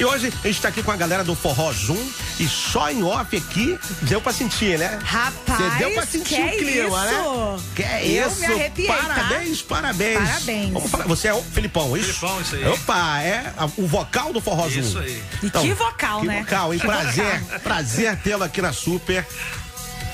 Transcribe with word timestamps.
E 0.00 0.04
hoje 0.04 0.32
a 0.42 0.46
gente 0.46 0.62
tá 0.62 0.68
aqui 0.68 0.82
com 0.82 0.90
a 0.90 0.96
galera 0.96 1.22
do 1.22 1.34
Forró 1.34 1.70
Zoom 1.74 2.02
e 2.38 2.48
só 2.48 2.90
em 2.90 3.02
off 3.02 3.36
aqui 3.36 3.78
deu 4.00 4.18
pra 4.18 4.32
sentir, 4.32 4.78
né? 4.78 4.98
Rapaz, 5.04 5.58
Você 5.60 5.78
deu 5.78 5.90
pra 5.92 6.06
sentir 6.06 6.40
o 6.40 6.48
clima, 6.56 6.86
isso? 6.86 6.96
né? 6.96 7.58
Que 7.76 7.82
é 7.82 8.06
Eu 8.06 8.28
isso? 8.30 8.40
me 8.40 8.46
arrepiei, 8.46 8.86
tá? 8.88 8.94
parabéns, 8.96 9.60
parabéns. 9.60 10.18
Parabéns. 10.18 10.72
Vamos 10.72 10.90
falar, 10.90 11.04
você 11.06 11.28
é 11.28 11.34
o 11.34 11.42
Filipão, 11.42 11.94
isso? 11.98 12.14
Filipão, 12.14 12.40
isso 12.40 12.54
aí. 12.56 12.66
Opa, 12.68 13.20
é 13.20 13.52
a- 13.58 13.68
o 13.76 13.86
vocal 13.86 14.32
do 14.32 14.40
Forró 14.40 14.70
Zoom. 14.70 14.80
Isso 14.80 14.98
aí. 14.98 15.22
E 15.42 15.50
que 15.50 15.74
vocal, 15.74 16.20
que 16.22 16.26
né? 16.28 16.40
vocal, 16.40 16.72
hein? 16.72 16.80
Prazer, 16.80 17.40
prazer 17.62 18.16
tê-lo 18.22 18.42
aqui 18.44 18.62
na 18.62 18.72
Super. 18.72 19.26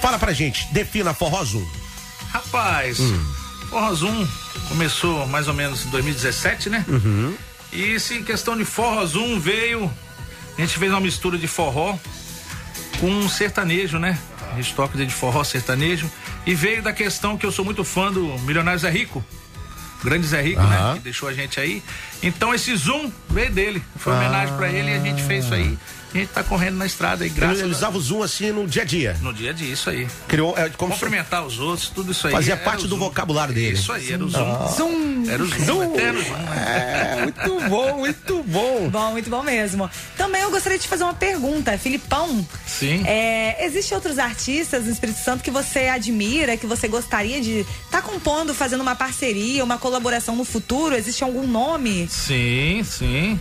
Fala 0.02 0.18
pra 0.18 0.32
gente, 0.32 0.66
defina 0.72 1.14
Forró 1.14 1.44
Zoom. 1.44 1.64
Rapaz, 2.32 2.98
Forró 3.70 3.94
Zoom 3.94 4.26
começou 4.68 5.26
mais 5.28 5.46
ou 5.46 5.54
menos 5.54 5.86
em 5.86 5.90
2017, 5.90 6.68
né? 6.70 6.84
E 7.72 7.98
se 8.00 8.14
em 8.14 8.24
questão 8.24 8.56
de 8.56 8.64
Forró 8.64 9.04
Zoom 9.04 9.38
veio, 9.38 9.90
a 10.56 10.60
gente 10.60 10.78
fez 10.78 10.90
uma 10.90 11.00
mistura 11.00 11.36
de 11.36 11.46
forró 11.46 11.96
com 13.00 13.08
um 13.08 13.28
sertanejo, 13.28 13.98
né? 13.98 14.18
A 14.52 14.56
gente 14.56 14.74
toca 14.74 14.96
de 14.96 15.12
forró 15.12 15.44
sertanejo. 15.44 16.10
E 16.46 16.54
veio 16.54 16.82
da 16.82 16.92
questão 16.92 17.36
que 17.36 17.44
eu 17.44 17.52
sou 17.52 17.64
muito 17.64 17.84
fã 17.84 18.10
do 18.10 18.38
Milionário 18.40 18.78
Zé 18.80 18.88
Rico. 18.90 19.22
Grande 20.02 20.26
Zé 20.26 20.40
Rico, 20.40 20.60
Aham. 20.60 20.92
né? 20.92 20.94
Que 20.98 21.04
deixou 21.04 21.28
a 21.28 21.32
gente 21.32 21.60
aí. 21.60 21.82
Então 22.22 22.54
esse 22.54 22.74
Zoom 22.76 23.10
veio 23.30 23.50
dele. 23.52 23.82
Foi 23.96 24.12
uma 24.12 24.20
homenagem 24.22 24.56
pra 24.56 24.68
ele 24.68 24.90
e 24.90 24.94
a 24.94 25.00
gente 25.00 25.22
fez 25.22 25.44
isso 25.44 25.54
aí. 25.54 25.76
E 26.14 26.18
a 26.18 26.20
gente 26.22 26.30
tá 26.32 26.42
correndo 26.42 26.76
na 26.76 26.86
estrada 26.86 27.24
aí, 27.24 27.30
graças 27.30 27.58
ele 27.58 27.68
a... 27.68 27.72
usava 27.76 27.98
o 27.98 28.00
Zoom 28.00 28.22
assim 28.22 28.50
no 28.50 28.66
dia 28.66 28.82
a 28.82 28.84
dia. 28.84 29.16
No 29.20 29.34
dia 29.34 29.50
a 29.50 29.52
dia, 29.52 29.72
isso 29.72 29.90
aí. 29.90 30.06
Criou, 30.28 30.56
é, 30.56 30.70
como 30.70 30.92
se 30.94 31.00
Cumprimentar 31.00 31.44
os 31.44 31.58
outros, 31.58 31.88
tudo 31.88 32.12
isso 32.12 32.26
aí. 32.28 32.32
fazia 32.32 32.56
parte 32.56 32.86
do 32.86 32.96
vocabulário 32.96 33.52
dele. 33.52 33.74
Isso 33.74 33.92
aí, 33.92 34.12
era 34.12 34.24
o 34.24 34.28
Zoom. 34.30 34.68
Zoom. 34.68 35.30
Era 35.30 35.42
o 35.42 35.46
Zoom, 35.46 35.64
Zoom. 35.64 35.96
É, 35.98 37.22
muito 37.22 37.68
bom, 37.68 37.98
muito 37.98 38.42
bom. 38.44 38.88
Bom, 38.88 39.10
muito 39.12 39.28
bom 39.28 39.42
mesmo. 39.42 39.90
Também 40.16 40.40
eu 40.42 40.50
gostaria 40.50 40.78
de 40.78 40.84
te 40.84 40.88
fazer 40.88 41.02
uma 41.04 41.12
pergunta, 41.12 41.76
Filipão. 41.76 42.46
Sim. 42.66 43.02
É, 43.06 43.66
Existem 43.66 43.94
outros 43.96 44.18
artistas 44.18 44.84
no 44.84 44.92
Espírito 44.92 45.18
Santo 45.18 45.42
que 45.42 45.50
você 45.50 45.88
admira, 45.88 46.56
que 46.56 46.66
você 46.66 46.88
gostaria 46.88 47.40
de 47.42 47.66
estar 47.84 48.00
compondo, 48.00 48.54
fazendo 48.54 48.80
uma 48.80 48.94
parceria, 48.94 49.62
uma 49.64 49.76
colaboração 49.76 50.36
no 50.36 50.44
futuro? 50.44 50.94
Existe 50.94 51.22
algum 51.24 51.46
nome? 51.46 52.05
Sim, 52.08 52.82
sim. 52.84 53.40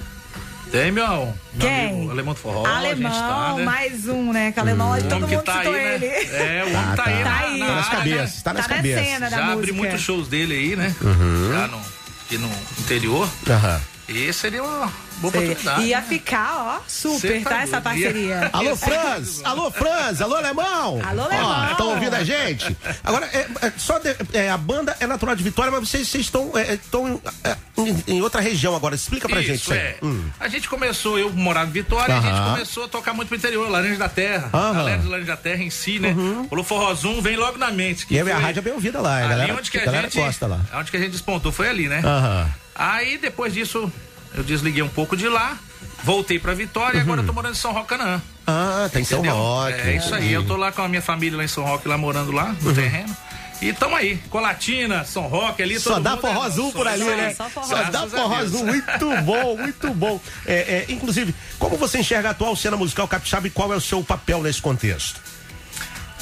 Tem, 0.72 0.92
meu, 0.92 1.08
meu 1.08 1.34
Quem? 1.60 1.90
amigo 1.92 2.12
Alemão 2.12 2.34
do 2.34 2.40
Forró. 2.40 2.66
alemão, 2.66 3.10
a 3.12 3.14
gente 3.14 3.22
tá, 3.22 3.54
né? 3.56 3.64
mais 3.64 4.08
um, 4.10 4.34
né? 4.34 4.52
Que 4.52 4.60
alemão, 4.60 4.92
O 4.92 5.04
todo 5.04 5.28
mundo 5.28 5.42
tá 5.44 5.54
aí, 5.54 5.58
citou 5.60 5.74
né? 5.74 5.96
ele. 5.96 6.06
É, 6.08 6.64
o 6.66 6.68
homem 6.68 6.96
Tá, 6.96 7.04
tá, 7.04 7.06
aí 7.06 7.24
tá. 7.24 7.24
na, 7.24 7.30
Tá 7.30 7.40
aí. 7.46 7.60
na 7.60 7.66
Tá 7.68 7.76
nas 7.76 7.86
área, 7.86 7.98
cabeças, 7.98 8.36
né? 8.36 8.42
tá 8.44 8.54
nas 8.54 8.64
Tá 8.66 8.70
na 8.70 8.76
cabeças. 8.76 9.06
cena 9.06 9.30
da 9.30 9.38
Já 9.38 9.44
abri 9.46 9.56
música. 9.58 9.74
muitos 9.78 10.02
shows 10.02 10.28
dele 10.28 10.54
aí, 10.54 10.76
né? 10.76 10.96
Uhum. 11.02 11.50
Já 11.54 11.68
no, 11.68 11.78
aqui 12.26 12.38
no 12.38 12.50
interior. 12.80 13.30
Aham. 13.50 13.82
E 14.08 14.32
seria 14.32 14.62
uma 14.64 14.92
boa 15.18 15.32
Sei. 15.34 15.44
oportunidade. 15.46 15.82
Ia 15.88 16.00
né? 16.00 16.06
ficar, 16.08 16.58
ó, 16.58 16.80
super, 16.88 17.44
tá 17.44 17.50
tá? 17.50 17.62
Essa 17.64 17.82
parceria. 17.82 18.50
Alô, 18.54 18.76
Franz! 18.78 19.42
Alô, 19.44 19.72
Franz! 19.72 20.22
Alô, 20.22 20.36
Alemão! 20.36 21.02
Alô, 21.04 21.24
Alemão. 21.24 21.72
Estão 21.72 21.90
ouvindo 21.90 22.14
a 22.14 22.24
gente? 22.24 22.78
Agora, 23.04 23.26
é, 23.34 23.48
é, 23.66 23.74
só 23.78 23.98
de- 23.98 24.16
é, 24.34 24.52
a 24.52 24.58
banda 24.58 24.96
é 25.00 25.08
natural 25.08 25.36
de 25.36 25.44
Vitória, 25.44 25.72
mas 25.72 25.90
vocês 25.90 26.14
estão 26.14 26.52
é, 26.56 26.76
estão 26.76 27.08
em, 27.08 27.22
é, 27.44 27.58
em- 27.78 28.04
em 28.18 28.22
outra 28.22 28.42
região 28.42 28.76
agora. 28.76 28.94
Explica 28.94 29.28
pra 29.28 29.42
gente 29.42 29.56
isso 29.56 29.64
Isso, 29.64 29.74
aí. 29.74 29.80
é. 29.80 29.98
Hum. 30.04 30.30
A 30.40 30.48
gente 30.48 30.70
começou, 30.70 31.18
eu 31.18 31.34
morava 31.34 31.68
em 31.68 31.74
Vitória, 31.74 32.14
a 32.14 32.20
Aham. 32.20 32.28
gente 32.38 32.52
começou 32.52 32.86
a 32.86 32.88
tocar 32.88 33.14
muito 33.14 33.30
pro 33.30 33.38
interior, 33.38 33.68
Laranja 33.72 33.98
da 33.98 34.10
Terra. 34.10 34.52
Aham. 34.54 34.68
Uhum. 34.70 34.74
Galera 34.76 34.98
de 35.02 35.08
Laranja 35.08 35.32
da 35.32 35.38
Terra 35.38 35.64
em 35.64 35.72
si, 35.72 35.98
né? 35.98 36.16
Falou 36.48 36.64
Forrozum, 36.64 37.22
vem 37.22 37.38
logo 37.38 37.58
na 37.58 37.72
mente. 37.72 38.06
que 38.06 38.14
E 38.14 38.20
a 38.20 38.24
foi 38.24 38.34
rádio 38.34 38.60
é 38.60 38.62
bem 38.62 38.74
ouvida 38.74 39.02
lá, 39.02 39.14
a 39.16 39.18
ali 39.22 39.30
galera, 39.30 39.56
onde 39.56 39.72
que 39.72 39.80
a, 39.80 39.86
galera 39.86 40.04
gente, 40.04 40.18
gosta 40.20 40.46
lá. 40.46 40.60
Onde 40.76 40.92
que 40.92 40.98
a 40.98 41.00
gente 41.00 41.12
despontou 41.14 41.52
foi 41.52 41.68
ali, 41.70 41.88
né? 41.88 42.02
Aham. 42.06 42.48
Aí 42.78 43.18
depois 43.18 43.54
disso, 43.54 43.90
eu 44.36 44.44
desliguei 44.44 44.82
um 44.84 44.90
pouco 44.90 45.16
de 45.18 45.28
lá, 45.28 45.58
voltei 46.04 46.38
pra 46.40 46.54
Vitória 46.54 46.98
e 46.98 47.02
agora 47.02 47.22
eu 47.22 47.26
tô 47.26 47.34
morando 47.34 47.54
em 47.54 47.58
São 47.58 47.72
Roque, 47.72 47.88
Canaã. 47.90 48.22
Ah, 48.46 48.90
tem 48.92 49.04
São 49.04 49.20
entendeu? 49.20 49.36
Roque. 49.36 49.74
É 49.74 49.96
isso 49.96 50.14
aí, 50.14 50.32
eu 50.32 50.46
tô 50.46 50.56
lá 50.56 50.72
com 50.72 50.82
a 50.84 50.88
minha 50.88 51.02
família 51.02 51.38
lá 51.38 51.44
em 51.44 51.48
São 51.48 51.64
Roque, 51.64 51.88
lá 51.88 51.98
morando 51.98 52.32
lá 52.32 52.56
no 52.62 52.74
terreno. 52.74 53.16
E 53.62 53.72
tamo 53.72 53.96
aí, 53.96 54.18
Colatina, 54.30 55.06
São 55.06 55.24
Roque 55.28 55.64
ali, 55.64 55.80
Só 55.80 55.98
dá 56.00 56.12
mundo 56.12 56.22
forró 56.22 56.44
é- 56.44 56.48
azul 56.48 56.72
por 56.74 56.88
ali, 56.88 57.04
só- 57.06 57.16
né? 57.16 57.34
só 57.34 57.50
forró. 57.50 57.66
Só 57.68 57.84
dá 57.86 58.08
forró 58.08 58.36
azul. 58.36 58.66
Muito 58.66 59.10
bom, 59.24 59.58
muito 59.58 59.94
bom. 59.94 60.20
É, 60.46 60.54
é, 60.54 60.86
inclusive, 60.90 61.34
como 61.58 61.78
você 61.78 62.00
enxerga 62.00 62.28
a 62.28 62.32
atual 62.32 62.54
cena 62.56 62.76
musical 62.76 63.08
capixaba 63.08 63.48
e 63.48 63.50
qual 63.50 63.72
é 63.72 63.76
o 63.78 63.82
seu 63.82 64.04
papel 64.04 64.42
nesse 64.44 64.62
contexto? 64.62 65.22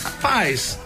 Rapaz, 0.04 0.78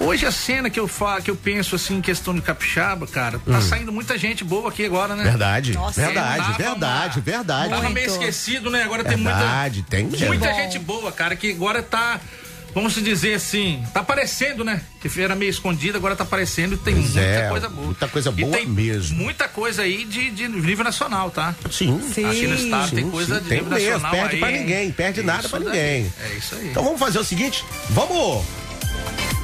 hoje 0.00 0.26
a 0.26 0.30
cena 0.32 0.68
que 0.70 0.78
eu 0.78 0.86
falo, 0.88 1.22
que 1.22 1.30
eu 1.30 1.36
penso 1.36 1.74
assim 1.76 1.96
em 1.96 2.00
questão 2.00 2.34
de 2.34 2.40
capixaba, 2.42 3.06
cara, 3.06 3.38
tá 3.38 3.60
saindo 3.60 3.92
muita 3.92 4.16
gente 4.18 4.44
boa 4.44 4.68
aqui 4.68 4.84
agora, 4.84 5.14
né? 5.14 5.22
Hum. 5.22 5.26
Verdade, 5.28 5.72
Nossa, 5.72 6.00
verdade, 6.00 6.38
Tava 6.42 6.52
verdade, 6.58 7.18
uma- 7.18 7.24
verdade. 7.24 7.70
Tava 7.70 7.90
meio 7.90 8.06
esquecido, 8.06 8.70
né? 8.70 8.82
Agora 8.82 9.04
tem 9.04 9.16
muita. 9.16 9.38
Verdade, 9.38 9.82
tem 9.88 10.04
mesmo. 10.06 10.26
Muita 10.26 10.48
Bom. 10.48 10.54
gente 10.54 10.78
boa, 10.78 11.10
cara, 11.12 11.34
que 11.36 11.50
agora 11.52 11.82
tá. 11.82 12.20
Vamos 12.74 12.92
dizer 12.94 13.34
assim, 13.34 13.84
tá 13.94 14.00
aparecendo, 14.00 14.64
né? 14.64 14.82
Que 15.00 15.20
era 15.22 15.36
meio 15.36 15.48
escondido, 15.48 15.96
agora 15.96 16.16
tá 16.16 16.24
aparecendo 16.24 16.74
e 16.74 16.76
tem 16.76 16.94
Pois 16.96 17.04
muita 17.14 17.20
é, 17.20 17.48
coisa 17.48 17.68
boa. 17.68 17.86
muita 17.86 18.08
coisa 18.08 18.34
E 18.36 18.44
boa 18.44 18.56
tem 18.56 18.66
mesmo. 18.66 19.16
Muita 19.16 19.46
coisa 19.46 19.82
aí 19.82 20.04
de, 20.04 20.28
de 20.32 20.48
nível 20.48 20.82
nacional, 20.84 21.30
tá? 21.30 21.54
Sim. 21.70 22.00
Sim. 22.12 22.24
Aqui 22.28 22.48
no 22.48 22.56
estado 22.56 22.90
tem 22.90 23.04
Sim, 23.04 23.10
coisa 23.12 23.36
sim, 23.36 23.42
de 23.44 23.48
tem 23.48 23.58
nível 23.62 23.74
mesmo, 23.78 23.90
nacional. 23.92 24.10
perde 24.10 24.34
aí. 24.34 24.40
pra 24.40 24.50
ninguém, 24.50 24.90
perde 24.90 25.22
nada 25.22 25.48
pra 25.48 25.58
daí. 25.60 25.68
ninguém. 25.68 26.12
É 26.20 26.34
isso 26.36 26.54
aí. 26.56 26.68
Então 26.70 26.82
vamos 26.82 26.98
fazer 26.98 27.20
o 27.20 27.24
seguinte, 27.24 27.64
vamos 27.90 28.44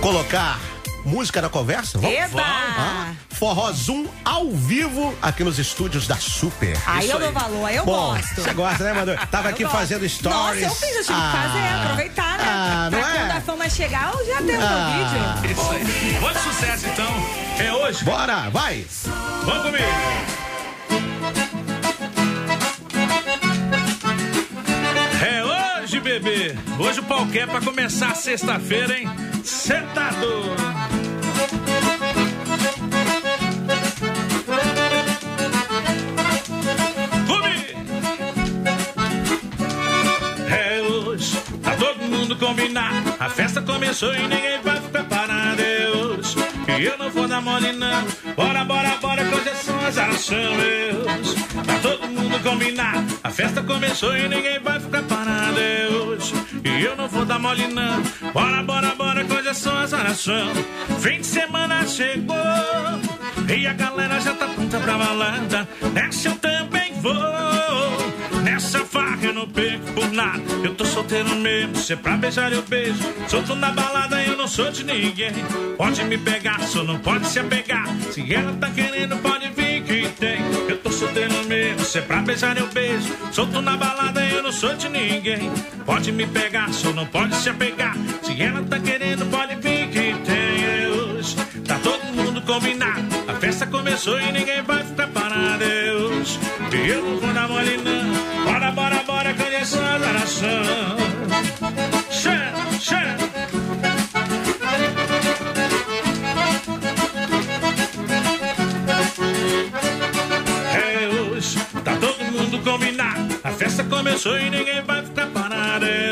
colocar 0.01 0.59
música 1.05 1.41
na 1.41 1.49
conversa? 1.49 1.99
Vamos? 1.99 2.17
Eba! 2.17 2.43
Ah, 2.43 3.13
forró 3.31 3.71
Zoom 3.73 4.07
ao 4.25 4.51
vivo 4.51 5.15
aqui 5.23 5.43
nos 5.45 5.59
estúdios 5.59 6.07
da 6.07 6.17
Super. 6.17 6.77
Aí 6.87 7.05
Isso 7.07 7.13
eu 7.15 7.19
dou 7.19 7.29
aí. 7.29 7.35
valor, 7.35 7.65
aí 7.67 7.77
eu 7.77 7.85
Bom, 7.85 8.13
gosto. 8.15 8.35
você 8.43 8.53
gosta, 8.55 8.85
né, 8.85 8.93
Manu? 8.93 9.17
Tava 9.31 9.49
Eu 9.49 9.53
aqui 9.55 9.63
gosto. 9.65 9.77
fazendo 9.77 10.09
stories. 10.09 10.39
Nossa, 10.39 10.59
eu 10.61 10.71
fiz, 10.75 10.97
eu 10.97 11.05
tive 11.05 11.21
que 11.21 11.37
fazer, 11.37 11.83
aproveitar, 11.83 12.39
né? 12.39 12.45
Ah, 12.47 12.87
pra 12.91 13.01
não 13.01 13.09
quando 13.09 13.31
é? 13.31 13.37
a 13.37 13.41
fama 13.41 13.71
chegar, 13.71 14.13
eu 14.15 14.27
já 14.27 14.37
tenho 14.43 14.61
Ah. 14.63 15.41
meu 15.43 15.45
vídeo. 15.45 15.63
Isso 15.63 15.71
aí. 15.71 16.21
Muito 16.21 16.39
sucesso, 16.41 16.87
então. 16.87 17.65
É 17.65 17.73
hoje? 17.73 18.05
Bora, 18.05 18.51
vai! 18.51 18.85
Vamos 19.45 19.63
comigo. 19.63 19.85
É 25.23 25.81
hoje, 25.83 26.01
bebê. 26.01 26.57
Hoje 26.79 27.01
o 27.01 27.03
pau 27.03 27.27
quer 27.27 27.47
pra 27.47 27.61
começar 27.61 28.09
a 28.11 28.15
sexta-feira, 28.15 28.99
hein? 28.99 29.09
Sentado. 29.45 30.27
É 40.49 40.83
hoje, 40.83 41.37
tá 41.63 41.77
todo 41.77 41.99
mundo 42.03 42.37
combinado. 42.37 43.15
A 43.19 43.29
festa 43.29 43.63
começou 43.63 44.15
e 44.15 44.23
ninguém 44.23 44.61
vai 44.63 44.81
ficar 44.81 45.05
parado. 45.05 45.61
É 45.63 45.91
hoje, 45.91 46.37
e 46.79 46.85
eu 46.85 46.99
não 46.99 47.11
vou 47.11 47.29
dar 47.29 47.41
mole 47.41 47.73
não. 47.73 48.05
Bora, 48.37 48.65
bora, 48.65 48.97
bora, 49.01 49.25
que 49.25 49.35
hoje 49.35 49.51
azaração. 49.87 50.37
É 50.37 50.93
hoje, 50.93 51.35
tá 51.67 51.79
todo 51.83 52.09
mundo 52.09 52.41
combinado. 52.43 53.19
A 53.23 53.31
festa 53.31 53.63
começou 53.63 54.17
e 54.17 54.29
ninguém 54.29 54.61
vai 54.61 54.81
ficar 54.81 55.03
parado. 55.05 55.59
É 55.59 55.89
hoje, 55.89 56.00
e 56.65 56.85
eu 56.85 56.97
não 56.97 57.09
vou 57.09 57.25
dar 57.25 57.39
mole 57.39 57.67
não. 57.69 58.03
Bora, 58.33 58.63
bora, 58.63 58.95
bora, 58.95 59.25
hoje 59.25 59.49
é 59.49 59.55
só 59.55 59.77
azaração. 59.79 60.53
Fim 61.01 61.21
de 61.21 61.27
semana 61.27 61.87
chegou. 61.87 62.37
E 63.49 63.67
a 63.67 63.73
galera 63.73 64.21
já 64.21 64.35
tá 64.35 64.47
pronta 64.49 64.79
pra 64.79 64.99
balada. 64.99 65.69
Nessa 65.93 66.29
eu 66.29 66.37
também 66.37 66.93
vou. 67.01 67.15
Nessa 68.43 68.81
farra 68.85 69.19
eu 69.23 69.35
não 69.35 69.49
perco 69.49 69.93
por 69.93 70.11
nada. 70.13 70.43
Eu 70.65 70.75
tô 70.75 70.85
solteiro 70.85 71.35
mesmo, 71.37 71.77
se 71.77 71.93
é 71.93 71.97
pra 71.97 72.17
beijar 72.17 72.53
eu 72.53 72.63
beijo. 72.63 73.01
Solto 73.29 73.55
na 73.55 73.71
balada, 73.71 74.23
eu 74.23 74.37
não 74.37 74.49
sou 74.49 74.71
de 74.71 74.85
ninguém. 74.85 75.33
Pode 75.77 76.03
me 76.05 76.17
pegar, 76.17 76.61
só 76.63 76.83
não 76.83 76.99
pode 76.99 77.27
se 77.27 77.39
apegar. 77.39 77.87
Se 78.13 78.33
ela 78.33 78.53
tá 78.55 78.71
querendo, 78.71 79.17
pode 79.19 79.49
vir 79.51 79.83
que 79.83 80.09
tem 80.19 80.39
isso 81.01 81.05
eu 81.05 81.13
tenho 81.15 81.45
medo. 81.45 81.83
Se 81.85 81.99
é 81.99 82.03
pra 82.03 82.21
beijar, 82.21 82.57
eu 82.59 82.67
beijo. 82.69 83.15
Solto 83.33 83.63
na 83.63 83.77
balada, 83.77 84.23
eu 84.27 84.43
não 84.43 84.53
sou 84.53 84.75
de 84.75 84.89
ninguém. 84.89 85.51
Pode 85.87 86.13
me 86.13 86.27
pegar, 86.27 86.71
só 86.73 86.93
não 86.93 87.07
pode 87.07 87.35
se 87.37 87.49
apegar. 87.49 87.97
Se 88.23 88.41
ela 88.43 88.63
tá 88.63 88.79
querendo, 88.79 89.25
pode 89.31 89.55
vir 89.57 89.89
que 89.89 90.15
tem. 90.25 90.51
Tá 91.67 91.79
todo 91.83 92.05
mundo 92.15 92.43
combinado. 92.43 93.01
A 93.29 93.35
festa 93.35 93.67
começou 93.67 94.21
e 94.21 94.33
ninguém 94.33 94.63
vai 94.63 94.83
ficar 94.83 95.07
parado. 95.09 95.59
Deus. 95.59 96.39
e 96.73 96.89
eu 96.89 97.03
não 97.03 97.19
vou 97.19 97.33
dar 97.33 97.49
mole, 97.49 97.77
não. 97.79 98.45
Bora, 98.45 98.73
bora, 98.73 99.03
bora, 99.05 99.35
cadê 99.35 99.57
a 99.57 100.09
oração. 100.11 100.97
Xé, 102.11 102.53
xé. 102.81 103.30
Começou 114.21 114.39
e 114.39 114.51
ninguém 114.51 114.83
vai 114.83 115.03
ficar 115.03 115.27
parado 115.29 115.87
é. 115.87 116.11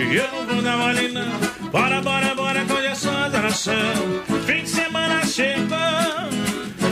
E 0.00 0.16
eu 0.16 0.28
não 0.32 0.46
vou 0.46 0.62
dar 0.62 0.76
mole 0.76 1.08
não. 1.08 1.70
Bora, 1.70 2.00
bora, 2.00 2.34
bora, 2.34 2.60
hoje 2.62 2.86
é 2.86 2.94
só 2.94 3.10
azaração. 3.10 3.74
Fim 4.46 4.62
de 4.62 4.68
semana 4.68 5.24
chegou 5.24 5.78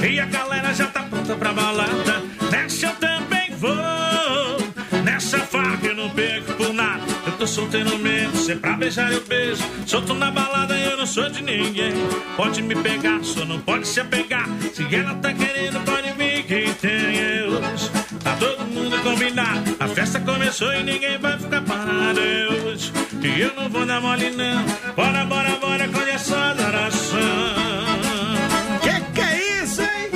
e 0.09 0.21
a 0.21 0.27
galera 0.27 0.73
já 0.73 0.87
tá 0.87 1.03
pronta 1.03 1.35
pra 1.35 1.53
balada. 1.53 2.23
Nessa 2.53 2.87
eu 2.87 2.93
também 2.95 3.51
vou. 3.57 5.03
Nessa 5.03 5.39
faca 5.41 5.87
eu 5.87 5.97
não 5.97 6.11
pego 6.11 6.55
por 6.55 6.73
nada. 6.73 7.03
Eu 7.27 7.33
tô 7.33 7.47
solteiro 7.47 7.99
mesmo, 7.99 8.37
se 8.37 8.53
é 8.53 8.57
pra 8.57 8.75
beijar 8.75 9.13
eu 9.13 9.25
beijo. 9.25 9.65
Solto 9.87 10.15
na 10.15 10.31
balada 10.31 10.79
eu 10.79 10.97
não 10.97 11.07
sou 11.07 11.29
de 11.29 11.43
ninguém. 11.43 11.93
Pode 12.37 12.63
me 12.63 12.77
pegar, 12.77 13.25
só 13.25 13.45
não 13.45 13.59
pode 13.59 13.89
se 13.89 14.01
apegar. 14.01 14.49
Se 14.73 14.95
ela 14.95 15.15
tá 15.15 15.33
querendo, 15.33 15.85
pode 15.85 16.08
começou 20.49 20.73
e 20.73 20.83
ninguém 20.83 21.19
vai 21.19 21.39
ficar 21.39 21.61
parado 21.61 22.21
hoje. 22.21 22.91
E 23.23 23.41
eu 23.41 23.55
não 23.55 23.69
vou 23.69 23.85
dar 23.85 24.01
mole 24.01 24.31
não. 24.31 24.65
Bora, 24.97 25.25
bora, 25.27 25.51
bora, 25.61 25.89
conhece 25.89 26.33
a 26.33 26.51
adoração. 26.51 27.19
Que 28.81 29.13
que 29.13 29.21
é 29.21 29.63
isso, 29.63 29.83
hein? 29.83 30.11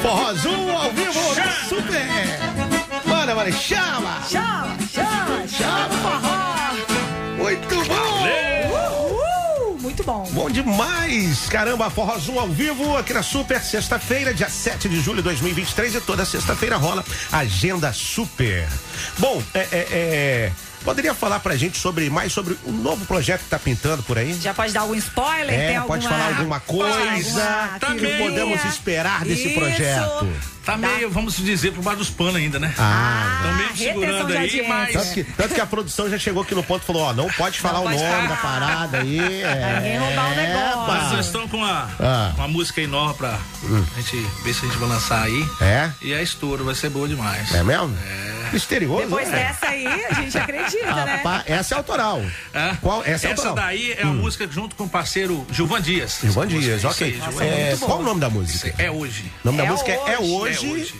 Forrozum 0.00 0.70
ao 0.76 0.90
vivo, 0.92 1.34
Chama. 1.34 1.52
super! 1.68 3.08
Bora, 3.08 3.34
bora, 3.34 3.50
chama! 3.50 4.22
Chama, 4.30 4.76
chama, 4.92 5.48
chama 5.48 5.88
o 5.88 5.98
forró. 6.02 7.42
Muito 7.42 7.74
bom! 7.74 8.20
Muito 8.20 8.57
bom. 10.08 10.24
Bom 10.32 10.50
demais! 10.50 11.48
Caramba, 11.50 11.90
Forrozum 11.90 12.38
ao 12.38 12.48
vivo 12.48 12.96
aqui 12.96 13.12
na 13.12 13.22
Super, 13.22 13.62
sexta-feira, 13.62 14.32
dia 14.32 14.48
7 14.48 14.88
de 14.88 15.00
julho 15.02 15.18
de 15.18 15.24
2023 15.24 15.96
e 15.96 16.00
toda 16.00 16.24
sexta-feira 16.24 16.76
rola 16.76 17.04
Agenda 17.30 17.92
Super. 17.92 18.66
Bom, 19.18 19.42
é, 19.52 19.58
é, 19.58 19.86
é, 19.90 20.52
poderia 20.84 21.14
falar 21.14 21.40
pra 21.40 21.56
gente 21.56 21.78
sobre 21.78 22.08
mais 22.10 22.32
sobre 22.32 22.56
o 22.64 22.72
novo 22.72 23.04
projeto 23.06 23.42
que 23.42 23.48
tá 23.50 23.58
pintando 23.58 24.02
por 24.02 24.18
aí? 24.18 24.34
Já 24.40 24.54
pode 24.54 24.72
dar 24.72 24.80
algum 24.80 24.94
spoiler? 24.94 25.54
É, 25.54 25.66
Tem 25.68 25.76
alguma, 25.76 25.96
pode 25.96 26.08
falar 26.08 26.26
alguma 26.28 26.60
coisa? 26.60 26.98
alguma 26.98 27.94
O 27.94 27.98
que 27.98 28.18
podemos 28.18 28.64
esperar 28.64 29.24
desse 29.24 29.48
Isso. 29.48 29.58
projeto? 29.58 30.28
Tá 30.64 30.76
meio, 30.76 31.10
vamos 31.10 31.34
dizer, 31.36 31.72
por 31.72 31.82
baixo 31.82 32.00
dos 32.00 32.10
panos 32.10 32.36
ainda, 32.36 32.58
né? 32.58 32.74
Ah, 32.76 33.36
Estão 33.40 33.54
meio 33.54 33.68
retenção 33.68 33.94
segurando 34.02 34.32
aí, 34.36 34.68
mas. 34.68 34.92
Tanto 34.92 35.14
que, 35.14 35.24
tanto 35.24 35.54
que 35.54 35.60
a 35.62 35.66
produção 35.66 36.10
já 36.10 36.18
chegou 36.18 36.42
aqui 36.42 36.54
no 36.54 36.62
ponto 36.62 36.82
e 36.82 36.86
falou: 36.86 37.04
ó, 37.04 37.14
não 37.14 37.26
pode 37.30 37.58
falar 37.58 37.78
Não 37.78 37.80
o 37.80 37.84
pode 37.84 37.96
nome 37.96 38.10
falar. 38.12 38.26
da 38.28 38.36
parada 38.36 38.98
aí. 38.98 39.18
É, 39.48 39.74
Ninguém 39.76 39.98
roubar 39.98 40.30
o 40.30 40.34
negócio. 40.34 40.78
Mas 40.88 41.12
nós 41.12 41.24
estamos 41.26 41.50
com 41.50 41.56
uma, 41.56 41.88
Ah. 41.98 42.32
uma 42.36 42.48
música 42.48 42.82
aí 42.82 42.86
nova 42.86 43.14
pra 43.14 43.38
gente 43.96 44.16
ver 44.44 44.52
se 44.52 44.66
a 44.66 44.68
gente 44.68 44.78
vai 44.78 44.88
lançar 44.90 45.22
aí. 45.22 45.48
É? 45.62 45.90
E 46.02 46.12
é 46.12 46.22
estouro, 46.22 46.66
vai 46.66 46.74
ser 46.74 46.90
boa 46.90 47.08
demais. 47.08 47.54
É 47.54 47.62
mesmo? 47.62 47.96
Misterioso. 48.52 49.02
Depois 49.02 49.28
né? 49.28 49.38
dessa 49.38 49.66
aí, 49.72 49.86
a 49.86 50.12
gente 50.14 50.38
acredita, 50.38 50.94
né? 51.04 51.14
Rapaz, 51.16 51.42
essa 51.46 51.74
é 51.74 51.78
autoral. 51.78 52.22
É? 52.52 52.76
Qual? 52.80 53.02
Essa 53.04 53.26
é 53.28 53.30
autoral. 53.30 53.54
daí 53.54 53.92
é 53.92 54.04
uma 54.04 54.14
música 54.14 54.48
junto 54.50 54.74
com 54.76 54.84
o 54.84 54.88
parceiro 54.88 55.46
Gilvan 55.50 55.80
Dias. 55.80 56.18
Gilvan 56.22 56.46
Essa 56.46 56.58
Dias, 56.58 56.84
ok. 56.84 57.06
aí, 57.06 57.12
Gilvan 57.20 57.44
É, 57.44 57.76
qual 57.80 57.98
o 58.00 58.02
nome 58.02 58.20
da 58.20 58.30
música? 58.30 58.74
É 58.78 58.90
hoje. 58.90 59.30
O 59.44 59.46
nome 59.46 59.58
da 59.58 59.64
É 59.64 59.70
música 59.70 59.90
é- 59.90 60.14
é 60.14 60.18
hoje. 60.18 60.58
hoje. 60.58 60.66
É 60.66 60.70
hoje. 60.72 60.94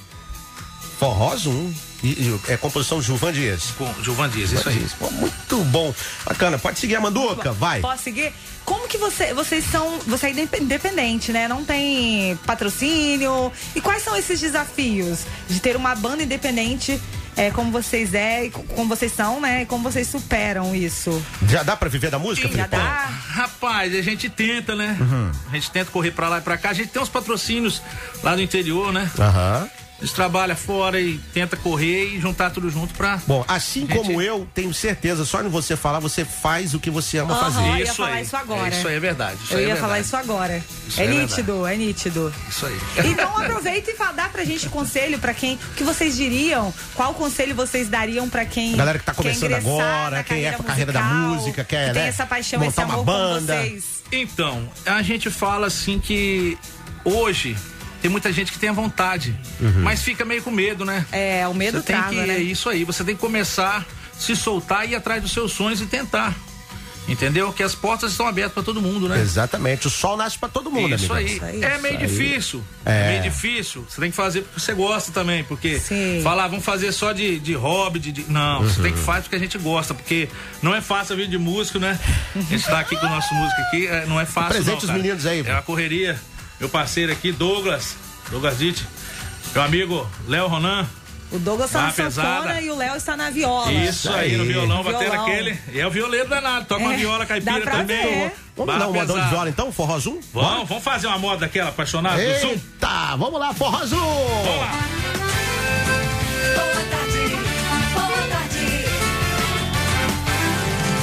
Forró 0.99 1.37
Zoom. 1.37 1.73
E, 2.03 2.09
e 2.11 2.41
é 2.49 2.56
composição 2.56 3.03
Gilvan 3.03 3.33
Dias. 3.33 3.73
Com 3.77 3.93
Gilvan 4.05 4.29
Dias, 4.29 4.53
isso 4.53 4.69
aí. 4.69 4.87
Pô, 5.00 5.11
muito 5.11 5.56
bom. 5.65 5.93
Bacana. 6.25 6.56
Pode 6.59 6.79
seguir 6.79 6.95
a 6.97 7.00
Manduca, 7.00 7.53
vai. 7.53 7.81
Posso 7.81 8.05
seguir? 8.05 8.33
Como 8.65 8.87
que 8.87 8.99
você, 8.99 9.33
vocês 9.35 9.65
são, 9.65 9.99
você 10.06 10.27
é 10.27 10.31
indep- 10.31 10.61
independente, 10.61 11.33
né? 11.33 11.49
Não 11.49 11.65
tem 11.65 12.37
patrocínio. 12.47 13.50
E 13.75 13.81
quais 13.81 14.03
são 14.05 14.15
esses 14.17 14.39
desafios 14.39 15.21
de 15.49 15.59
ter 15.59 15.75
uma 15.75 15.95
banda 15.97 16.23
independente 16.23 17.00
é, 17.38 17.50
como 17.50 17.70
vocês 17.70 18.12
é, 18.14 18.49
co- 18.50 18.62
como 18.64 18.88
vocês 18.88 19.12
são, 19.12 19.40
né? 19.40 19.62
E 19.62 19.67
como 19.67 19.82
vocês 19.82 20.06
superam 20.08 20.75
isso? 20.75 21.23
Já 21.49 21.62
dá 21.62 21.76
pra 21.76 21.88
viver 21.88 22.11
da 22.11 22.19
música, 22.19 22.49
Já 22.49 22.52
Filipão? 22.55 22.79
dá? 22.79 23.08
Rapaz, 23.31 23.94
a 23.94 24.02
gente 24.02 24.29
tenta, 24.29 24.75
né? 24.75 24.96
Uhum. 25.00 25.31
A 25.50 25.55
gente 25.55 25.70
tenta 25.70 25.90
correr 25.90 26.11
pra 26.11 26.29
lá 26.29 26.38
e 26.38 26.40
pra 26.43 26.58
cá. 26.58 26.70
A 26.70 26.73
gente 26.75 26.88
tem 26.88 27.00
uns 27.00 27.08
patrocínios 27.08 27.81
lá 28.23 28.35
do 28.35 28.43
interior, 28.43 28.93
né? 28.93 29.11
Aham. 29.19 29.69
A 29.73 29.88
gente 30.05 30.15
trabalha 30.15 30.55
fora 30.56 31.00
e 31.00 31.19
tenta 31.35 31.56
correr 31.56 32.15
e 32.15 32.21
juntar 32.21 32.50
tudo 32.50 32.71
junto 32.71 32.95
pra. 32.95 33.21
Bom, 33.27 33.45
assim 33.49 33.81
Gente- 33.81 33.97
como 33.97 34.23
eu, 34.23 34.47
tenho 34.55 34.73
certeza, 34.73 35.25
só 35.25 35.43
em 35.43 35.49
você 35.49 35.77
falar, 35.77 35.99
você 36.00 36.25
faz 36.25 36.75
o 36.75 36.79
que 36.81 36.91
você 36.91 37.19
ama 37.19 37.35
Aham. 37.35 37.50
fazer. 37.53 37.69
Eu 37.69 37.77
ia 37.79 37.95
falar 37.95 38.21
isso 38.23 38.37
agora. 38.37 38.69
Isso 38.69 38.89
aí 38.89 38.95
é 38.97 39.00
verdade. 39.00 39.39
Isso 39.43 39.53
Eu 39.55 39.59
aí 39.59 39.65
ia 39.67 39.73
é 39.73 39.77
falar 39.77 39.95
verdade. 39.95 40.06
isso 40.06 40.17
agora. 40.17 40.62
Isso 40.89 41.00
é, 41.00 41.05
é 41.05 41.09
nítido, 41.09 41.67
é 41.67 41.77
nítido. 41.77 42.35
Isso 42.49 42.67
aí. 42.67 42.79
Então 43.11 43.37
aproveita 43.39 43.91
e 43.91 43.95
fala, 43.95 44.12
dá 44.12 44.29
pra 44.29 44.45
gente 44.45 44.69
conselho 44.69 45.19
pra 45.19 45.35
quem, 45.35 45.55
o 45.56 45.75
que 45.75 45.83
vocês 45.85 46.17
diriam? 46.17 46.73
Qual 46.95 47.12
conselho 47.15 47.55
vocês 47.55 47.89
dariam 47.89 48.29
pra 48.29 48.45
quem 48.45 48.75
A 48.75 48.77
galera 48.77 48.99
que 48.99 49.05
tá 49.05 49.15
começando 49.15 49.53
agora, 49.55 50.23
quem 50.23 50.45
é 50.45 50.53
pra 50.53 50.65
carreira 50.65 50.93
musical, 50.93 51.11
da 51.12 51.29
música, 51.29 51.65
quer, 51.65 51.89
que 51.89 51.93
tem 51.95 52.03
né, 52.03 52.09
essa 52.09 52.27
paixão, 52.27 52.61
montar 52.61 52.71
esse 52.71 52.81
uma 52.85 52.95
amor 52.95 53.05
banda. 53.05 53.55
como 53.56 53.69
vocês. 53.69 53.85
Então, 54.12 54.69
a 54.87 55.03
gente 55.03 55.29
fala 55.31 55.67
assim 55.67 55.99
que 55.99 56.56
hoje 57.05 57.56
tem 58.00 58.11
muita 58.11 58.33
gente 58.33 58.53
que 58.53 58.59
tem 58.59 58.69
a 58.69 58.73
vontade, 58.73 59.35
Uhum. 59.61 59.83
mas 59.83 60.03
fica 60.03 60.25
meio 60.25 60.43
com 60.43 60.50
medo, 60.50 60.85
né? 60.85 61.05
É, 61.12 61.47
o 61.49 61.55
medo 61.55 61.79
você 61.79 61.85
tem 61.87 61.97
trava, 61.97 62.11
que, 62.15 62.21
né? 62.21 62.35
É 62.37 62.39
isso 62.41 62.69
aí, 62.69 62.85
você 62.85 63.03
tem 63.05 63.15
que 63.15 63.21
começar, 63.21 63.85
se 64.19 64.35
soltar 64.37 64.87
e 64.87 64.93
ir 64.93 64.95
atrás 64.97 65.23
dos 65.23 65.33
seus 65.33 65.53
sonhos 65.53 65.81
e 65.81 65.87
tentar. 65.87 66.35
Entendeu? 67.09 67.50
Que 67.55 67.62
as 67.62 67.75
portas 67.75 68.11
estão 68.11 68.27
abertas 68.29 68.53
pra 68.53 68.62
todo 68.62 68.83
mundo, 68.83 69.09
né? 69.09 69.19
Exatamente. 69.19 69.87
O 69.87 69.91
sol 69.91 70.15
nasce 70.15 70.37
pra 70.39 70.47
todo 70.47 70.71
mundo, 70.71 70.95
Isso 70.95 71.11
aí. 71.15 71.25
Isso 71.37 71.43
aí. 71.43 71.65
É 71.65 71.79
meio 71.79 71.97
difícil. 71.97 72.62
É. 72.85 72.93
É. 72.93 73.09
meio 73.12 73.23
difícil. 73.23 73.87
Você 73.89 73.99
tem 73.99 74.11
que 74.11 74.17
fazer 74.17 74.43
porque 74.43 74.61
você 74.61 74.75
gosta 74.75 75.11
também. 75.11 75.43
Porque 75.43 75.79
Sim. 75.81 76.21
falar, 76.23 76.49
vamos 76.49 76.67
fazer 76.67 76.93
só 76.93 77.12
de, 77.12 77.41
de 77.41 77.55
hobby, 77.55 77.99
de, 77.99 78.12
de- 78.12 78.31
Não, 78.31 78.62
você 78.62 78.83
tem 78.83 78.93
que 78.93 78.99
fazer 78.99 79.23
porque 79.23 79.37
a 79.37 79.39
gente 79.39 79.56
gosta. 79.56 79.95
Porque 79.95 80.29
não 80.61 80.75
é 80.75 80.83
fácil 80.83 81.15
a 81.15 81.17
vida 81.17 81.31
de 81.31 81.39
músico, 81.39 81.79
né? 81.79 81.99
A 82.37 82.41
gente 82.43 82.67
tá 82.67 82.79
aqui 82.79 82.95
com 82.95 83.06
o 83.06 83.09
nosso 83.09 83.35
músico 83.35 83.59
aqui, 83.62 83.87
é, 83.87 84.05
não 84.05 84.21
é 84.21 84.27
fácil. 84.27 84.50
Presente 84.50 84.69
não, 84.73 84.77
os 84.77 84.85
cara. 84.85 84.99
meninos 84.99 85.25
aí, 85.25 85.41
É 85.47 85.53
a 85.53 85.62
correria. 85.62 86.21
Meu 86.60 86.69
parceiro 86.69 87.12
aqui, 87.12 87.31
Douglas. 87.32 87.96
Douglas 88.31 88.58
Ditt. 88.58 88.87
Meu 89.55 89.62
amigo, 89.62 90.08
Léo 90.26 90.46
Ronan. 90.49 90.87
O 91.31 91.38
Douglas 91.38 91.70
tá 91.70 91.82
na 91.82 91.90
sanfona 91.93 92.06
pesada. 92.43 92.60
e 92.62 92.70
o 92.70 92.76
Léo 92.76 92.96
está 92.96 93.14
na 93.16 93.28
viola. 93.31 93.70
Isso 93.70 94.10
aí, 94.10 94.34
no 94.37 94.44
violão, 94.46 94.82
batendo 94.82 95.10
Violão. 95.10 95.22
aquele. 95.26 95.58
E 95.72 95.78
é 95.78 95.87
o 95.87 95.90
violeiro 95.90 96.26
danado. 96.28 96.64
Toca 96.64 96.80
uma 96.83 96.94
É, 96.94 96.97
viola 96.97 97.18
dá 97.18 97.26
caipira 97.26 97.61
pra 97.61 97.73
também. 97.73 98.02
ver. 98.02 98.33
Vamos 98.56 98.66
Barra 98.75 98.78
dar 98.78 98.88
um 98.88 98.92
modão 98.94 99.21
de 99.21 99.28
viola 99.28 99.49
então, 99.50 99.71
forró 99.71 99.99
zoom? 99.99 100.21
Vamos, 100.33 100.68
vamos 100.68 100.83
fazer 100.85 101.06
uma 101.06 101.18
moda 101.18 101.40
daquela 101.40 101.68
apaixonada 101.68 102.16
do 102.16 102.40
Zoom? 102.40 102.50
Eita, 102.52 103.16
vamos 103.16 103.38
lá, 103.38 103.52
forró 103.52 103.85
zoom! 103.85 103.99
Vamos 104.00 104.59
lá. 104.61 104.71
Boa 106.54 106.85
tarde, 106.90 107.37
boa 107.94 108.28
tarde. 108.30 108.85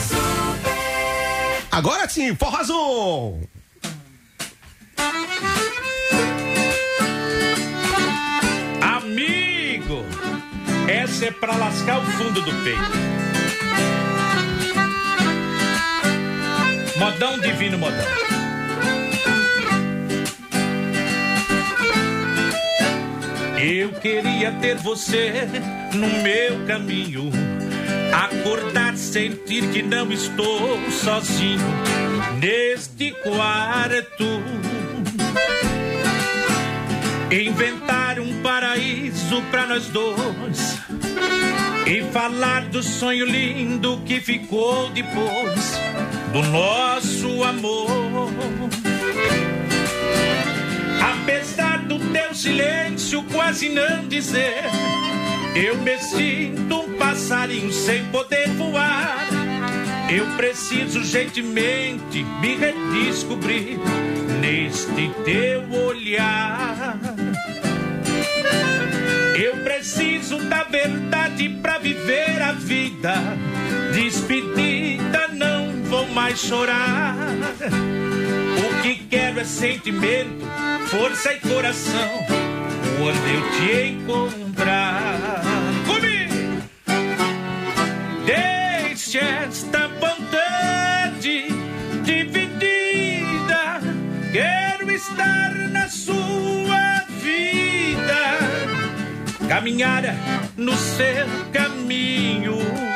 Super. 0.08 1.68
Agora 1.72 2.10
sim, 2.10 2.36
forró 2.36 2.64
zoom! 2.64 3.42
É 11.22 11.32
pra 11.32 11.56
lascar 11.56 12.00
o 12.00 12.06
fundo 12.06 12.42
do 12.42 12.52
peito. 12.64 13.16
Modão 16.98 17.40
divino 17.40 17.78
modão. 17.78 18.06
Eu 23.58 23.94
queria 23.94 24.52
ter 24.54 24.76
você 24.78 25.48
no 25.94 26.08
meu 26.22 26.66
caminho. 26.68 27.32
Acordar, 28.14 28.98
sentir 28.98 29.70
que 29.70 29.82
não 29.82 30.12
estou 30.12 30.80
sozinho 30.92 31.60
neste 32.40 33.12
quarto. 33.24 34.26
Inventar 37.32 38.20
um 38.20 38.42
paraíso 38.42 39.42
pra 39.50 39.66
nós 39.66 39.88
dois. 39.88 40.76
E 41.86 42.02
falar 42.12 42.66
do 42.66 42.82
sonho 42.82 43.26
lindo 43.26 44.02
que 44.06 44.20
ficou 44.20 44.90
depois 44.90 45.80
do 46.34 46.42
nosso 46.44 47.44
amor. 47.44 47.88
Apesar 51.02 51.80
do 51.80 52.00
teu 52.00 52.34
silêncio 52.34 53.24
quase 53.32 53.70
não 53.70 54.08
dizer, 54.08 54.64
eu 55.56 55.78
me 55.78 55.98
sinto 56.00 56.82
um 56.82 56.98
passarinho 56.98 57.72
sem 57.72 58.04
poder 58.06 58.50
voar. 58.50 59.28
Eu 60.10 60.26
preciso 60.38 61.04
gentilmente 61.04 62.24
me 62.42 62.56
redescobrir 62.56 63.80
neste 64.42 65.10
teu 65.24 65.64
olhar. 65.88 67.15
Preciso 69.86 70.40
da 70.50 70.64
verdade 70.64 71.48
pra 71.62 71.78
viver 71.78 72.42
a 72.42 72.54
vida. 72.54 73.14
Despedida, 73.94 75.28
não 75.28 75.84
vou 75.84 76.08
mais 76.08 76.40
chorar. 76.40 77.16
O 78.58 78.82
que 78.82 78.96
quero 79.08 79.40
é 79.40 79.44
sentimento, 79.44 80.44
força 80.88 81.34
e 81.34 81.40
coração. 81.40 82.26
Quando 82.98 83.28
eu 83.28 83.52
te 83.52 83.90
encontrar. 83.90 85.55
Caminhar 99.48 100.04
no 100.58 100.74
seu 100.76 101.28
caminho. 101.52 102.95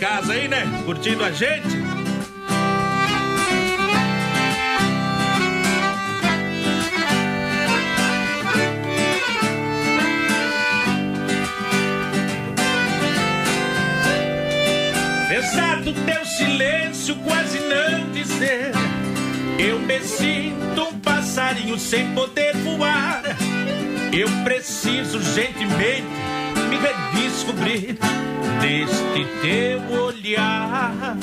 Casa 0.00 0.32
aí, 0.32 0.48
né? 0.48 0.66
Curtindo 0.86 1.22
a 1.22 1.30
gente. 1.30 1.78
Apesar 15.24 15.82
do 15.82 15.92
teu 15.92 16.24
silêncio 16.24 17.14
quase 17.16 17.60
não 17.60 18.10
dizer 18.10 18.72
Eu 19.58 19.78
me 19.78 20.00
sinto 20.00 20.82
um 20.82 21.00
passarinho 21.00 21.78
sem 21.78 22.12
poder 22.14 22.54
voar 22.56 23.22
Eu 24.12 24.28
preciso 24.44 25.18
urgentemente 25.18 26.19
me 26.80 26.88
redescobrir 26.88 27.98
Deste 28.60 29.24
teu 29.40 30.02
olhar. 30.02 31.16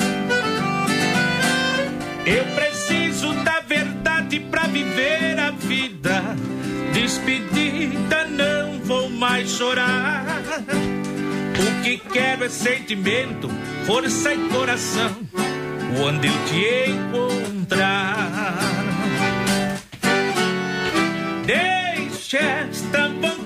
Eu 2.26 2.44
preciso 2.54 3.32
da 3.44 3.60
verdade 3.60 4.40
pra 4.40 4.64
viver 4.64 5.38
a 5.38 5.50
vida. 5.50 6.36
Despedida 6.92 8.26
não 8.26 8.80
vou 8.80 9.08
mais 9.08 9.48
chorar. 9.50 10.24
O 11.60 11.82
que 11.82 11.98
quero 12.12 12.44
é 12.44 12.48
sentimento, 12.48 13.48
força 13.86 14.34
e 14.34 14.48
coração, 14.48 15.16
quando 15.96 16.24
eu 16.24 16.32
te 16.46 16.90
encontrar. 16.90 18.58
Deixe 21.46 22.36
esta 22.36 23.08
vontade 23.08 23.37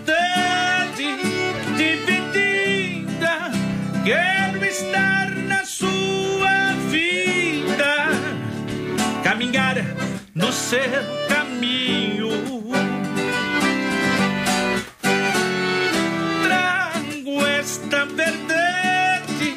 seu 10.72 11.04
caminho. 11.28 12.32
trago 16.42 17.46
esta 17.58 18.06
verdade 18.06 19.54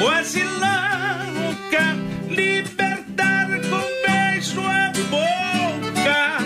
quase 0.00 0.42
louca, 0.42 1.94
libertar 2.30 3.60
com 3.68 3.84
beijo 4.06 4.62
a 4.62 4.90
boca 5.10 6.38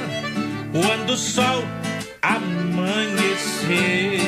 quando 0.72 1.10
o 1.10 1.16
sol 1.16 1.62
amanhecer. 2.22 4.21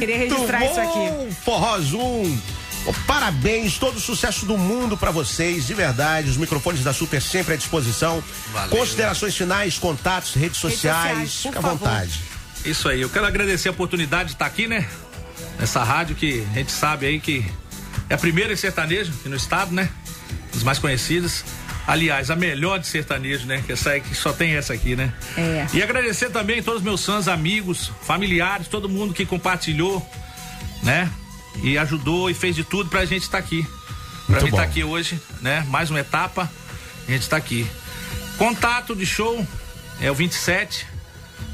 Queria 0.00 0.18
registrar 0.18 0.60
bom, 0.60 0.70
isso 0.70 0.80
aqui. 0.80 1.34
Forrozum! 1.44 2.38
Ô, 2.86 2.92
Parabéns, 3.06 3.76
todo 3.76 3.98
o 3.98 4.00
sucesso 4.00 4.46
do 4.46 4.56
mundo 4.56 4.96
pra 4.96 5.10
vocês, 5.10 5.66
de 5.66 5.74
verdade. 5.74 6.30
Os 6.30 6.38
microfones 6.38 6.82
da 6.82 6.94
Super 6.94 7.20
sempre 7.20 7.54
à 7.54 7.56
disposição. 7.56 8.22
Valeu. 8.52 8.70
Considerações 8.70 9.36
finais, 9.36 9.78
contatos, 9.78 10.34
redes 10.34 10.58
sociais, 10.58 11.30
sociais, 11.30 11.42
por 11.42 11.52
fica 11.52 11.58
à 11.58 11.70
vontade. 11.70 12.20
Isso 12.64 12.88
aí, 12.88 13.02
eu 13.02 13.10
quero 13.10 13.26
agradecer 13.26 13.68
a 13.68 13.72
oportunidade 13.72 14.30
de 14.30 14.34
estar 14.34 14.46
aqui, 14.46 14.66
né? 14.66 14.88
Nessa 15.58 15.84
rádio 15.84 16.16
que 16.16 16.46
a 16.52 16.58
gente 16.58 16.72
sabe 16.72 17.06
aí 17.06 17.20
que 17.20 17.44
é 18.08 18.14
a 18.14 18.18
primeira 18.18 18.52
em 18.52 18.56
sertanejo 18.56 19.12
aqui 19.12 19.28
no 19.28 19.36
estado, 19.36 19.72
né? 19.72 19.88
Os 20.54 20.62
mais 20.62 20.78
conhecidos. 20.78 21.44
Aliás, 21.86 22.30
a 22.30 22.36
melhor 22.36 22.78
de 22.78 22.86
sertanejo, 22.86 23.46
né? 23.46 23.62
Que 23.66 23.72
essa 23.72 23.90
aí 23.90 24.00
que 24.00 24.14
só 24.14 24.32
tem 24.32 24.54
essa 24.54 24.72
aqui, 24.72 24.94
né? 24.94 25.12
É. 25.36 25.66
E 25.72 25.82
agradecer 25.82 26.30
também 26.30 26.62
todos 26.62 26.80
os 26.80 26.84
meus 26.84 27.04
fãs, 27.04 27.26
amigos, 27.26 27.90
familiares, 28.02 28.68
todo 28.68 28.88
mundo 28.88 29.12
que 29.12 29.26
compartilhou, 29.26 30.06
né? 30.82 31.10
E 31.62 31.76
ajudou 31.78 32.30
e 32.30 32.34
fez 32.34 32.54
de 32.54 32.62
tudo 32.64 32.88
pra 32.88 33.04
gente 33.04 33.22
estar 33.22 33.38
aqui. 33.38 33.66
Pra 34.26 34.40
Muito 34.40 34.42
mim 34.42 34.48
estar 34.50 34.62
bom. 34.62 34.68
aqui 34.70 34.84
hoje, 34.84 35.20
né? 35.40 35.66
Mais 35.68 35.90
uma 35.90 35.98
etapa, 36.00 36.50
a 37.08 37.10
gente 37.10 37.28
tá 37.28 37.36
aqui. 37.36 37.66
Contato 38.38 38.94
de 38.94 39.04
show 39.04 39.44
é 40.00 40.10
o 40.10 40.14
27 40.14 40.86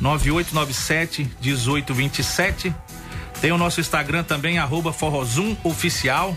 9897 0.00 1.30
1827. 1.42 2.75
Tem 3.40 3.52
o 3.52 3.59
nosso 3.59 3.80
Instagram 3.80 4.23
também, 4.23 4.59
arroba 4.59 4.92
Forrozum 4.92 5.56
Oficial. 5.64 6.37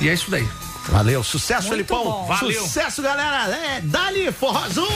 E 0.00 0.08
é 0.08 0.14
isso 0.14 0.30
daí. 0.30 0.46
Valeu, 0.88 1.22
sucesso, 1.24 1.68
Muito 1.68 1.86
Felipão. 1.86 2.04
bom. 2.04 2.26
Valeu. 2.26 2.62
Sucesso, 2.62 3.02
galera. 3.02 3.50
É, 3.56 3.80
Dali, 3.82 4.30
Forrozum, 4.32 4.86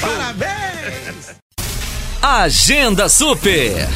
parabéns. 0.00 1.36
Agenda 2.20 3.08
Super. 3.08 3.88